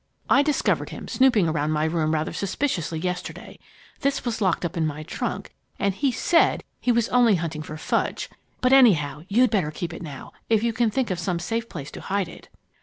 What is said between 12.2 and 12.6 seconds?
it."